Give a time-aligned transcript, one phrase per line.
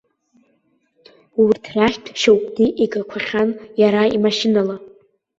[1.43, 3.49] Урҭ рахьтә шьоукгьы игақәахьан
[3.81, 4.75] иара имашьынала.